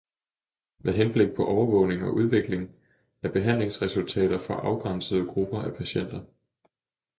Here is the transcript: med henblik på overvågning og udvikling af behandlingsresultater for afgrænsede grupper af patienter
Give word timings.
med 0.77 0.93
henblik 0.93 1.35
på 1.35 1.45
overvågning 1.47 2.03
og 2.03 2.13
udvikling 2.13 2.75
af 3.23 3.33
behandlingsresultater 3.33 4.39
for 4.39 4.53
afgrænsede 4.53 5.25
grupper 5.27 5.61
af 5.61 5.77
patienter 5.77 6.23